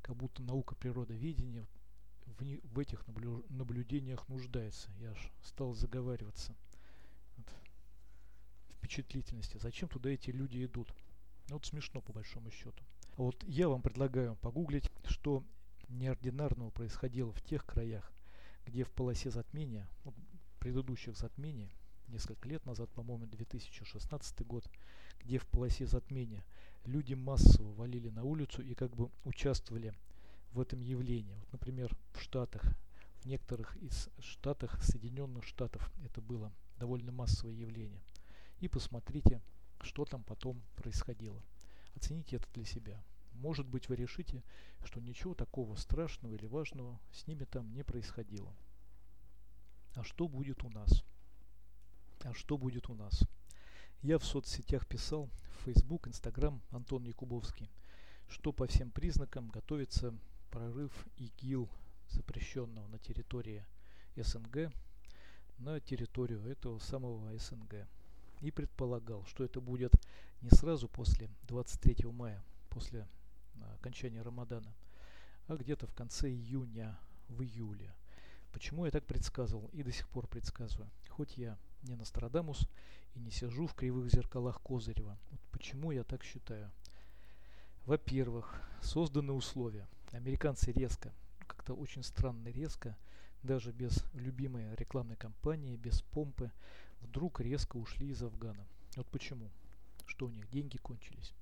как 0.00 0.16
будто 0.16 0.42
наука 0.42 0.74
природоведения 0.74 1.66
в, 2.38 2.42
не, 2.42 2.60
в 2.62 2.78
этих 2.78 3.06
наблю, 3.06 3.44
наблюдениях 3.48 4.28
нуждается. 4.28 4.90
Я 4.98 5.10
аж 5.10 5.32
стал 5.42 5.74
заговариваться 5.74 6.54
впечатлительности. 8.70 9.58
Зачем 9.58 9.88
туда 9.88 10.10
эти 10.10 10.30
люди 10.30 10.64
идут? 10.64 10.88
Ну, 11.48 11.56
вот 11.56 11.66
смешно 11.66 12.00
по 12.00 12.12
большому 12.12 12.50
счету. 12.50 12.82
А 13.16 13.22
вот 13.22 13.42
я 13.44 13.68
вам 13.68 13.82
предлагаю 13.82 14.36
погуглить, 14.36 14.90
что 15.04 15.44
неординарного 15.88 16.70
происходило 16.70 17.32
в 17.32 17.42
тех 17.42 17.64
краях, 17.64 18.12
где 18.66 18.84
в 18.84 18.90
полосе 18.90 19.30
затмения, 19.30 19.88
вот, 20.04 20.14
предыдущих 20.58 21.16
затмений, 21.16 21.72
несколько 22.08 22.48
лет 22.48 22.64
назад, 22.66 22.90
по-моему, 22.90 23.26
2016 23.26 24.46
год, 24.46 24.64
где 25.20 25.38
в 25.38 25.46
полосе 25.46 25.86
затмения 25.86 26.44
люди 26.84 27.14
массово 27.14 27.72
валили 27.72 28.08
на 28.08 28.24
улицу 28.24 28.62
и 28.62 28.74
как 28.74 28.94
бы 28.94 29.10
участвовали 29.24 29.94
этом 30.60 30.80
явлении. 30.80 31.34
Вот, 31.34 31.52
например, 31.52 31.96
в 32.12 32.20
Штатах, 32.20 32.62
в 33.20 33.26
некоторых 33.26 33.76
из 33.76 34.08
штатах 34.18 34.82
Соединенных 34.82 35.44
Штатов 35.44 35.90
это 36.04 36.20
было 36.20 36.52
довольно 36.78 37.12
массовое 37.12 37.54
явление 37.54 38.02
и 38.58 38.68
посмотрите, 38.68 39.40
что 39.80 40.04
там 40.04 40.22
потом 40.22 40.62
происходило. 40.76 41.42
Оцените 41.96 42.36
это 42.36 42.46
для 42.54 42.64
себя. 42.64 43.02
Может 43.32 43.66
быть 43.66 43.88
вы 43.88 43.96
решите, 43.96 44.42
что 44.84 45.00
ничего 45.00 45.34
такого 45.34 45.74
страшного 45.74 46.34
или 46.34 46.46
важного 46.46 47.00
с 47.12 47.26
ними 47.26 47.44
там 47.44 47.72
не 47.72 47.82
происходило. 47.82 48.54
А 49.94 50.04
что 50.04 50.28
будет 50.28 50.64
у 50.64 50.70
нас? 50.70 51.04
А 52.24 52.32
что 52.34 52.56
будет 52.56 52.88
у 52.88 52.94
нас? 52.94 53.22
Я 54.00 54.18
в 54.18 54.24
соцсетях 54.24 54.86
писал, 54.86 55.28
в 55.58 55.64
Facebook, 55.64 56.06
Instagram, 56.06 56.60
Антон 56.70 57.04
Якубовский, 57.04 57.70
что 58.28 58.52
по 58.52 58.66
всем 58.66 58.90
признакам 58.90 59.48
готовится 59.48 60.14
прорыв 60.52 60.92
ИГИЛ, 61.16 61.68
запрещенного 62.10 62.86
на 62.88 62.98
территории 62.98 63.64
СНГ, 64.16 64.70
на 65.58 65.80
территорию 65.80 66.46
этого 66.46 66.78
самого 66.78 67.36
СНГ 67.38 67.88
и 68.42 68.50
предполагал, 68.50 69.24
что 69.24 69.44
это 69.44 69.60
будет 69.60 69.92
не 70.42 70.50
сразу 70.50 70.88
после 70.88 71.30
23 71.44 72.06
мая, 72.10 72.42
после 72.68 73.08
а, 73.60 73.74
окончания 73.74 74.20
Рамадана, 74.20 74.72
а 75.48 75.56
где-то 75.56 75.86
в 75.86 75.94
конце 75.94 76.28
июня, 76.28 76.98
в 77.28 77.42
июле. 77.42 77.90
Почему 78.52 78.84
я 78.84 78.90
так 78.90 79.06
предсказывал 79.06 79.70
и 79.72 79.82
до 79.82 79.90
сих 79.90 80.06
пор 80.08 80.26
предсказываю? 80.26 80.90
Хоть 81.08 81.38
я 81.38 81.56
не 81.84 81.94
Нострадамус 81.94 82.68
и 83.14 83.20
не 83.20 83.30
сижу 83.30 83.66
в 83.66 83.74
кривых 83.74 84.10
зеркалах 84.10 84.60
Козырева. 84.60 85.16
Вот 85.30 85.40
почему 85.50 85.92
я 85.92 86.04
так 86.04 86.22
считаю? 86.24 86.70
Во-первых, 87.86 88.60
созданы 88.82 89.32
условия. 89.32 89.88
Американцы 90.12 90.72
резко, 90.72 91.10
как-то 91.46 91.74
очень 91.74 92.02
странно 92.02 92.48
резко, 92.48 92.96
даже 93.42 93.72
без 93.72 94.04
любимой 94.12 94.74
рекламной 94.76 95.16
кампании, 95.16 95.76
без 95.76 96.02
помпы, 96.02 96.50
вдруг 97.00 97.40
резко 97.40 97.76
ушли 97.76 98.10
из 98.10 98.22
Афгана. 98.22 98.64
Вот 98.96 99.06
почему? 99.08 99.50
Что 100.06 100.26
у 100.26 100.30
них 100.30 100.48
деньги 100.50 100.76
кончились? 100.76 101.32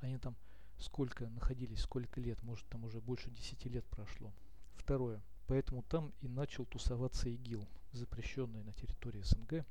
Они 0.00 0.16
там 0.18 0.34
сколько 0.78 1.28
находились, 1.28 1.80
сколько 1.80 2.20
лет, 2.20 2.42
может 2.42 2.66
там 2.68 2.84
уже 2.84 3.00
больше 3.00 3.30
10 3.30 3.66
лет 3.66 3.84
прошло. 3.86 4.32
Второе. 4.76 5.20
Поэтому 5.46 5.82
там 5.82 6.12
и 6.22 6.28
начал 6.28 6.64
тусоваться 6.64 7.28
ИГИЛ, 7.28 7.66
запрещенный 7.92 8.62
на 8.62 8.72
территории 8.72 9.22
СНГ. 9.22 9.66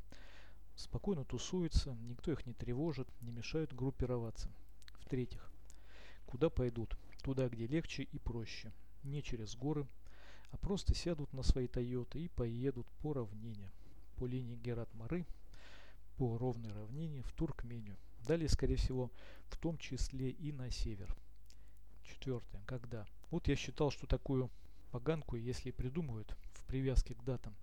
Спокойно 0.76 1.26
тусуются, 1.26 1.96
никто 2.08 2.32
их 2.32 2.46
не 2.46 2.54
тревожит, 2.54 3.08
не 3.22 3.32
мешают 3.32 3.74
группироваться. 3.74 4.50
В-третьих, 5.00 5.52
куда 6.28 6.50
пойдут 6.50 6.96
туда, 7.24 7.50
где 7.50 7.66
легче 7.66 8.04
и 8.04 8.20
проще. 8.20 8.72
Не 9.04 9.24
через 9.24 9.56
горы, 9.56 9.88
а 10.52 10.58
просто 10.58 10.94
сядут 10.94 11.34
на 11.34 11.42
свои 11.42 11.68
Тойоты 11.68 12.20
и 12.20 12.28
поедут 12.28 12.86
по 13.02 13.14
равнине. 13.14 13.72
По 14.18 14.28
линии 14.28 14.56
Герат-Мары, 14.56 15.26
по 16.18 16.38
ровной 16.38 16.72
равнине 16.72 17.24
в 17.24 17.32
Туркмению. 17.34 17.98
Далее, 18.28 18.48
скорее 18.48 18.76
всего, 18.76 19.12
в 19.48 19.58
том 19.58 19.78
числе 19.78 20.30
и 20.30 20.52
на 20.52 20.70
север. 20.70 21.16
Четвертое. 22.04 22.62
Когда? 22.66 23.06
Вот 23.32 23.48
я 23.48 23.56
считал, 23.56 23.90
что 23.90 24.06
такую 24.06 24.50
поганку, 24.92 25.36
если 25.36 25.72
придумают 25.72 26.36
в 26.54 26.64
привязке 26.66 27.16
к 27.16 27.24
датам, 27.24 27.56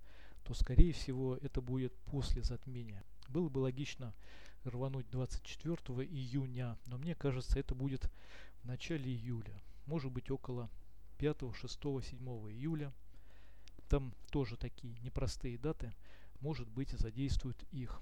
то 0.42 0.54
скорее 0.54 0.92
всего 0.92 1.36
это 1.36 1.60
будет 1.60 1.94
после 2.06 2.42
затмения. 2.42 3.04
Было 3.28 3.48
бы 3.48 3.58
логично 3.58 4.12
рвануть 4.64 5.08
24 5.10 5.76
июня, 6.08 6.76
но 6.86 6.98
мне 6.98 7.14
кажется 7.14 7.58
это 7.58 7.74
будет 7.74 8.10
в 8.62 8.66
начале 8.66 9.10
июля. 9.10 9.54
Может 9.86 10.12
быть 10.12 10.30
около 10.30 10.68
5, 11.18 11.54
6, 11.54 11.80
7 11.80 12.18
июля. 12.50 12.92
Там 13.88 14.14
тоже 14.30 14.56
такие 14.56 14.98
непростые 15.00 15.58
даты. 15.58 15.92
Может 16.40 16.68
быть 16.68 16.90
задействуют 16.90 17.62
их. 17.72 18.00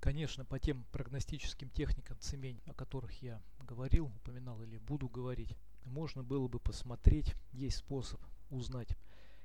Конечно, 0.00 0.44
по 0.44 0.58
тем 0.58 0.84
прогностическим 0.92 1.70
техникам 1.70 2.16
цемень, 2.20 2.60
о 2.66 2.74
которых 2.74 3.20
я 3.22 3.42
говорил, 3.60 4.06
упоминал 4.06 4.62
или 4.62 4.78
буду 4.78 5.08
говорить, 5.08 5.56
можно 5.84 6.22
было 6.22 6.46
бы 6.46 6.60
посмотреть, 6.60 7.34
есть 7.52 7.78
способ 7.78 8.20
узнать, 8.50 8.96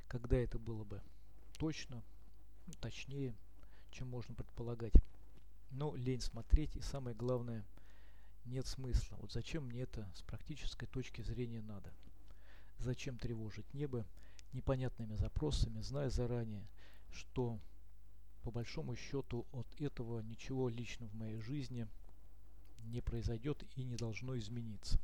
когда 0.07 0.37
это 0.37 0.59
было 0.59 0.83
бы 0.83 1.01
точно, 1.57 2.03
точнее, 2.81 3.33
чем 3.91 4.09
можно 4.09 4.35
предполагать. 4.35 4.93
Но 5.71 5.95
лень 5.95 6.21
смотреть 6.21 6.75
и 6.75 6.81
самое 6.81 7.15
главное, 7.15 7.65
нет 8.45 8.67
смысла. 8.67 9.17
Вот 9.21 9.31
зачем 9.31 9.65
мне 9.65 9.81
это 9.81 10.09
с 10.15 10.21
практической 10.21 10.85
точки 10.85 11.21
зрения 11.21 11.61
надо? 11.61 11.91
Зачем 12.77 13.17
тревожить 13.17 13.73
небо 13.73 14.05
непонятными 14.51 15.15
запросами, 15.15 15.81
зная 15.81 16.09
заранее, 16.09 16.67
что 17.11 17.59
по 18.43 18.51
большому 18.51 18.95
счету 18.95 19.45
от 19.51 19.67
этого 19.79 20.19
ничего 20.19 20.69
лично 20.69 21.07
в 21.07 21.15
моей 21.15 21.39
жизни 21.39 21.87
не 22.85 23.01
произойдет 23.01 23.63
и 23.75 23.83
не 23.83 23.95
должно 23.95 24.37
измениться. 24.37 24.99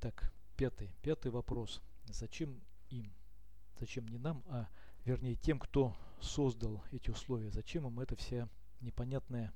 Так, 0.00 0.32
пятый, 0.56 0.90
пятый 1.02 1.30
вопрос. 1.30 1.80
Зачем 2.06 2.60
им? 2.90 3.12
Зачем 3.80 4.06
не 4.08 4.18
нам, 4.18 4.42
а 4.48 4.68
вернее 5.04 5.36
тем, 5.36 5.58
кто 5.58 5.96
создал 6.20 6.82
эти 6.92 7.10
условия? 7.10 7.50
Зачем 7.50 7.86
им 7.86 7.98
эта 8.00 8.14
вся 8.16 8.48
непонятная 8.80 9.52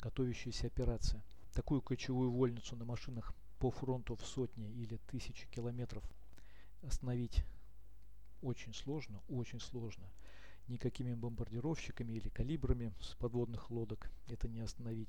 готовящаяся 0.00 0.66
операция? 0.66 1.22
Такую 1.56 1.80
кочевую 1.80 2.30
вольницу 2.30 2.76
на 2.76 2.84
машинах 2.84 3.32
по 3.58 3.70
фронту 3.70 4.14
в 4.14 4.26
сотни 4.26 4.70
или 4.70 4.98
тысячи 5.08 5.48
километров 5.48 6.04
остановить 6.82 7.46
очень 8.42 8.74
сложно, 8.74 9.22
очень 9.26 9.58
сложно 9.58 10.06
никакими 10.68 11.14
бомбардировщиками 11.14 12.12
или 12.12 12.28
калибрами 12.28 12.92
с 13.00 13.14
подводных 13.14 13.70
лодок 13.70 14.10
это 14.28 14.48
не 14.48 14.60
остановить. 14.60 15.08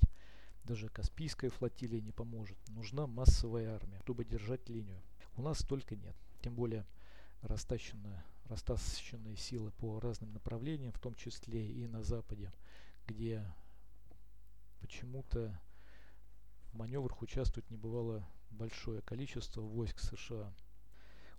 Даже 0.64 0.88
Каспийская 0.88 1.50
флотилия 1.50 2.00
не 2.00 2.12
поможет. 2.12 2.56
Нужна 2.68 3.06
массовая 3.06 3.74
армия, 3.74 4.00
чтобы 4.04 4.24
держать 4.24 4.70
линию. 4.70 5.02
У 5.36 5.42
нас 5.42 5.58
только 5.58 5.96
нет. 5.96 6.16
Тем 6.40 6.54
более 6.54 6.86
растащенная, 7.42 8.24
растащенные 8.46 9.36
силы 9.36 9.70
по 9.72 10.00
разным 10.00 10.32
направлениям, 10.32 10.92
в 10.92 10.98
том 10.98 11.14
числе 11.14 11.70
и 11.70 11.86
на 11.86 12.02
Западе, 12.02 12.50
где 13.06 13.44
почему-то 14.80 15.60
маневрах 16.78 17.20
участвует 17.22 17.68
небывало 17.70 18.24
большое 18.50 19.02
количество 19.02 19.60
войск 19.60 19.98
США. 19.98 20.54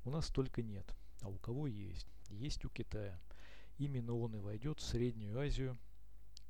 У 0.03 0.10
нас 0.10 0.27
только 0.27 0.62
нет. 0.62 0.86
А 1.22 1.29
у 1.29 1.38
кого 1.38 1.66
есть? 1.66 2.07
Есть 2.29 2.66
у 2.66 2.70
Китая. 2.70 3.20
Именно 3.77 4.16
он 4.16 4.35
и 4.35 4.40
войдет 4.40 4.79
в 4.79 4.83
Среднюю 4.83 5.40
Азию 5.40 5.77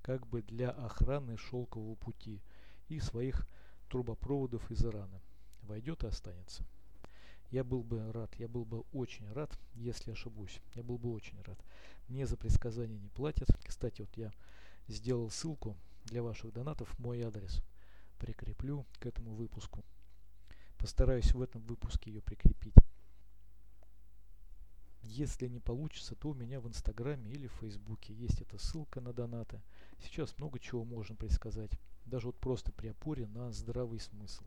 как 0.01 0.25
бы 0.25 0.41
для 0.41 0.71
охраны 0.71 1.37
шелкового 1.37 1.95
пути 1.95 2.41
и 2.87 2.99
своих 2.99 3.47
трубопроводов 3.89 4.71
из 4.71 4.83
Ирана. 4.83 5.21
Войдет 5.61 6.03
и 6.03 6.07
останется. 6.07 6.63
Я 7.51 7.63
был 7.63 7.83
бы 7.83 8.11
рад, 8.11 8.33
я 8.35 8.47
был 8.47 8.65
бы 8.65 8.83
очень 8.91 9.31
рад, 9.33 9.55
если 9.75 10.11
ошибусь. 10.11 10.59
Я 10.73 10.81
был 10.81 10.97
бы 10.97 11.11
очень 11.11 11.39
рад. 11.43 11.59
Мне 12.07 12.25
за 12.25 12.37
предсказания 12.37 12.97
не 12.97 13.09
платят. 13.09 13.49
Кстати, 13.63 14.01
вот 14.01 14.17
я 14.17 14.31
сделал 14.87 15.29
ссылку 15.29 15.75
для 16.05 16.23
ваших 16.23 16.53
донатов, 16.53 16.97
мой 16.97 17.21
адрес. 17.21 17.61
Прикреплю 18.19 18.85
к 18.99 19.05
этому 19.05 19.33
выпуску. 19.33 19.83
Постараюсь 20.77 21.33
в 21.33 21.41
этом 21.41 21.61
выпуске 21.63 22.11
ее 22.11 22.21
прикрепить. 22.21 22.75
Если 25.01 25.47
не 25.47 25.59
получится, 25.59 26.15
то 26.15 26.29
у 26.29 26.33
меня 26.33 26.59
в 26.59 26.67
Инстаграме 26.67 27.31
или 27.31 27.47
в 27.47 27.53
Фейсбуке 27.53 28.13
есть 28.13 28.41
эта 28.41 28.57
ссылка 28.57 29.01
на 29.01 29.11
донаты. 29.11 29.61
Сейчас 30.03 30.37
много 30.37 30.59
чего 30.59 30.85
можно 30.85 31.15
предсказать. 31.15 31.71
Даже 32.05 32.27
вот 32.27 32.39
просто 32.39 32.71
при 32.71 32.89
опоре 32.89 33.25
на 33.27 33.51
здравый 33.51 33.99
смысл. 33.99 34.43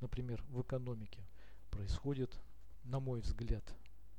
Например, 0.00 0.42
в 0.48 0.62
экономике 0.62 1.22
происходит, 1.70 2.40
на 2.84 2.98
мой 2.98 3.20
взгляд, 3.20 3.64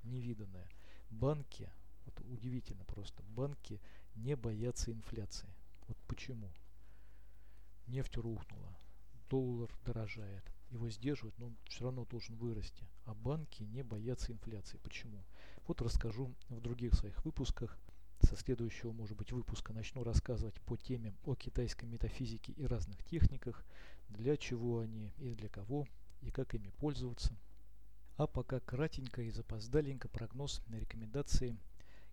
невиданное. 0.03 0.69
Банки, 1.09 1.69
вот 2.05 2.19
удивительно 2.29 2.83
просто, 2.85 3.23
банки 3.23 3.81
не 4.15 4.35
боятся 4.35 4.91
инфляции. 4.91 5.49
Вот 5.87 5.97
почему? 6.07 6.51
Нефть 7.87 8.17
рухнула, 8.17 8.77
доллар 9.31 9.71
дорожает, 9.85 10.43
его 10.71 10.89
сдерживают, 10.89 11.37
но 11.39 11.47
он 11.47 11.57
все 11.69 11.85
равно 11.85 12.03
должен 12.03 12.35
вырасти. 12.35 12.85
А 13.05 13.13
банки 13.13 13.63
не 13.63 13.81
боятся 13.81 14.33
инфляции. 14.33 14.77
Почему? 14.83 15.23
Вот 15.67 15.81
расскажу 15.81 16.35
в 16.49 16.59
других 16.59 16.93
своих 16.93 17.23
выпусках. 17.23 17.79
Со 18.19 18.35
следующего, 18.35 18.91
может 18.91 19.17
быть, 19.17 19.31
выпуска 19.31 19.71
начну 19.71 20.03
рассказывать 20.03 20.59
по 20.61 20.75
теме 20.75 21.15
о 21.23 21.35
китайской 21.35 21.85
метафизике 21.85 22.51
и 22.51 22.65
разных 22.65 23.01
техниках, 23.05 23.65
для 24.09 24.35
чего 24.35 24.79
они 24.79 25.13
и 25.17 25.33
для 25.33 25.47
кого, 25.47 25.87
и 26.21 26.29
как 26.29 26.53
ими 26.53 26.67
пользоваться. 26.67 27.33
А 28.17 28.27
пока 28.27 28.59
кратенько 28.59 29.21
и 29.21 29.31
запоздаленько 29.31 30.09
прогноз 30.09 30.61
на 30.67 30.75
рекомендации 30.75 31.57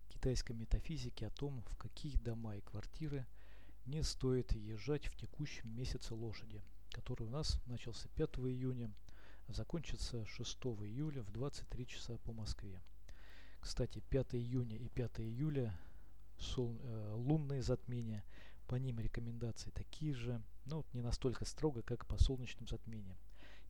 китайской 0.07 0.53
метафизики 0.53 1.25
о 1.25 1.29
том, 1.29 1.61
в 1.69 1.75
какие 1.75 2.17
дома 2.17 2.55
и 2.55 2.61
квартиры 2.61 3.27
не 3.85 4.03
стоит 4.03 4.53
езжать 4.53 5.07
в 5.07 5.17
текущем 5.17 5.69
месяце 5.75 6.15
лошади– 6.15 6.63
который 6.99 7.27
у 7.27 7.29
нас 7.29 7.61
начался 7.65 8.09
5 8.09 8.39
июня, 8.39 8.91
а 9.47 9.53
закончится 9.53 10.25
6 10.25 10.57
июля 10.81 11.23
в 11.23 11.31
23 11.31 11.87
часа 11.87 12.17
по 12.17 12.33
Москве. 12.33 12.81
Кстати, 13.61 14.01
5 14.09 14.35
июня 14.35 14.75
и 14.75 14.89
5 14.89 15.21
июля 15.21 15.79
сол, 16.37 16.77
э, 16.83 17.13
лунные 17.15 17.61
затмения, 17.61 18.25
по 18.67 18.75
ним 18.75 18.99
рекомендации 18.99 19.69
такие 19.69 20.13
же, 20.13 20.41
но 20.65 20.77
вот 20.77 20.93
не 20.93 21.01
настолько 21.01 21.45
строго, 21.45 21.81
как 21.83 22.05
по 22.05 22.17
солнечным 22.17 22.67
затмениям. 22.67 23.17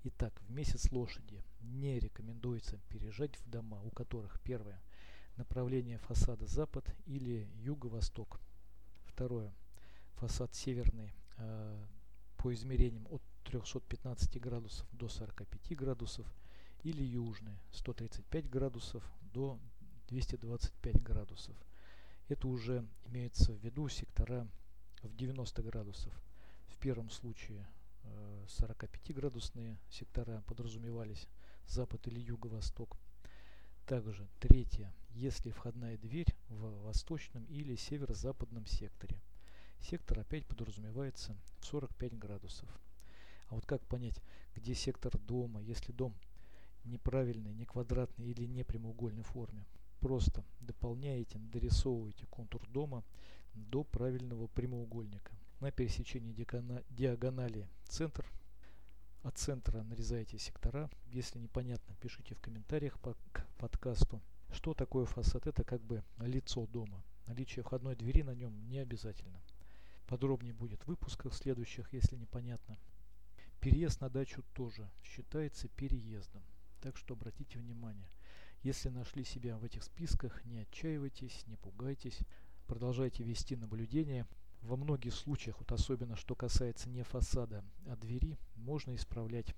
Итак, 0.06 0.42
в 0.42 0.52
месяц 0.52 0.92
лошади 0.92 1.44
не 1.62 2.00
рекомендуется 2.00 2.80
переезжать 2.89 3.38
в 3.38 3.48
дома, 3.48 3.80
у 3.84 3.92
которых 3.92 4.42
первое 4.42 4.82
направление 5.38 6.00
фасада 6.00 6.48
запад 6.48 6.84
или 7.06 7.48
юго-восток. 7.58 8.39
Второе 9.06 9.54
фасад 10.15 10.56
северный 10.56 11.13
э, 11.38 11.86
по 12.39 12.54
измерениям 12.54 13.06
от 13.12 13.21
315 13.43 14.39
градусов 14.39 14.88
до 14.93 15.10
45 15.10 15.78
градусов 15.78 16.25
или 16.84 17.04
южный 17.04 17.60
135 17.71 18.49
градусов 18.49 19.04
до 19.34 19.60
225 20.08 21.04
градусов. 21.04 21.56
Это 22.30 22.47
уже 22.47 22.88
имеется 23.08 23.52
в 23.52 23.58
виду 23.58 23.89
сектора 23.89 24.47
в 25.04 25.13
90 25.15 25.62
градусов. 25.63 26.13
В 26.69 26.78
первом 26.78 27.10
случае 27.10 27.67
45-градусные 28.47 29.73
э, 29.73 29.78
сектора 29.89 30.41
подразумевались 30.47 31.28
запад 31.67 32.08
или 32.08 32.21
юго-восток. 32.21 32.97
Также 33.86 34.30
третье, 34.39 34.93
если 35.10 35.52
входная 35.52 35.97
дверь 35.97 36.34
в 36.47 36.84
восточном 36.84 37.43
или 37.45 37.75
северо-западном 37.75 38.65
секторе– 38.65 39.19
Сектор 39.82 40.20
опять 40.20 40.46
подразумевается 40.46 41.36
в 41.60 41.65
45 41.65 42.18
градусов. 42.18 42.70
А 43.48 43.56
вот 43.56 43.65
как 43.65 43.82
понять, 43.88 44.22
где 44.56 44.76
сектор 44.76 45.18
дома, 45.18 45.62
если 45.62 45.92
дом 45.92 46.13
неправильный, 46.84 47.54
не 47.54 47.65
квадратный 47.65 48.28
или 48.28 48.46
не 48.46 48.63
прямоугольной 48.63 49.24
форме? 49.24 49.65
Просто 50.00 50.46
дополняете, 50.60 51.39
дорисовываете 51.39 52.26
контур 52.28 52.65
дома 52.70 53.04
до 53.54 53.84
правильного 53.84 54.48
прямоугольника. 54.48 55.34
На 55.60 55.72
пересечении 55.72 56.34
диагонали 56.89 57.68
центр. 57.86 58.26
От 59.24 59.38
центра 59.38 59.84
нарезаете 59.84 60.38
сектора. 60.38 60.89
Если 61.08 61.39
непонятно, 61.39 61.96
пишите 62.00 62.36
в 62.36 62.39
комментариях 62.39 62.98
по, 63.00 63.15
к 63.34 63.46
подкасту. 63.58 64.22
Что 64.52 64.74
такое 64.74 65.06
фасад? 65.06 65.48
Это 65.48 65.63
как 65.63 65.82
бы 65.82 66.04
лицо 66.20 66.65
дома. 66.68 67.04
Наличие 67.28 67.63
входной 67.63 67.96
двери 67.96 68.22
на 68.22 68.34
нем 68.34 68.58
не 68.70 68.78
обязательно. 68.78 69.42
Подробнее 70.10 70.54
будет 70.54 70.82
в 70.82 70.88
выпусках 70.88 71.36
следующих, 71.36 71.93
если 71.93 72.15
непонятно. 72.15 72.80
Переезд 73.60 74.02
на 74.02 74.10
дачу 74.10 74.43
тоже 74.56 74.89
считается 75.04 75.67
переездом. 75.67 76.41
Так 76.82 76.98
что 76.98 77.13
обратите 77.13 77.60
внимание. 77.60 78.10
Если 78.63 78.89
нашли 78.89 79.24
себя 79.24 79.60
в 79.60 79.63
этих 79.63 79.84
списках, 79.84 80.43
не 80.45 80.58
отчаивайтесь, 80.62 81.45
не 81.45 81.58
пугайтесь. 81.58 82.22
Продолжайте 82.65 83.24
вести 83.24 83.56
наблюдение. 83.56 84.26
Во 84.63 84.78
многих 84.78 85.13
случаях, 85.13 85.60
вот 85.60 85.72
особенно 85.72 86.15
что 86.15 86.34
касается 86.34 86.89
не 86.89 87.04
фасада, 87.04 87.63
а 87.86 87.95
двери, 87.95 88.39
можно 88.56 88.95
исправлять, 88.95 89.54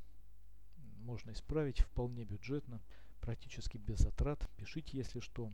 можно 0.98 1.32
исправить 1.32 1.80
вполне 1.80 2.26
бюджетно, 2.26 2.82
практически 3.22 3.78
без 3.78 4.00
затрат. 4.00 4.50
Пишите, 4.58 4.98
если 4.98 5.22
что. 5.22 5.50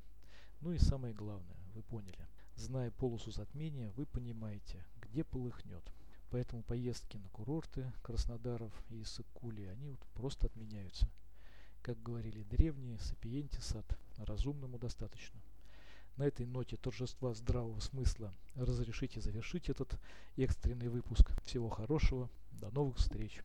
Ну 0.59 0.71
и 0.71 0.79
самое 0.79 1.13
главное, 1.13 1.57
вы 1.75 1.83
поняли. 1.83 2.27
Зная 2.57 2.89
полосу 2.89 3.29
затмения, 3.29 3.91
вы 3.91 4.07
понимаете, 4.07 4.83
где 4.99 5.23
полыхнет. 5.23 5.83
Поэтому 6.31 6.63
поездки 6.63 7.15
на 7.17 7.29
курорты 7.29 7.93
Краснодаров 8.01 8.73
и 8.89 9.03
Иссык-Кули, 9.03 9.67
они 9.67 9.89
вот 9.89 9.99
просто 10.15 10.47
отменяются. 10.47 11.07
Как 11.83 12.01
говорили 12.01 12.41
древние, 12.43 12.97
сапиентис 12.97 13.75
от 13.75 13.85
разумному 14.17 14.79
достаточно. 14.79 15.39
На 16.17 16.23
этой 16.23 16.47
ноте 16.47 16.77
торжества 16.77 17.35
здравого 17.35 17.79
смысла 17.79 18.33
разрешите 18.55 19.21
завершить 19.21 19.69
этот 19.69 19.95
экстренный 20.35 20.89
выпуск. 20.89 21.31
Всего 21.43 21.69
хорошего, 21.69 22.27
до 22.51 22.71
новых 22.71 22.97
встреч! 22.97 23.43